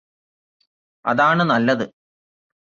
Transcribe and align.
അതാണ് 1.05 1.43
നല്ലത് 1.43 1.85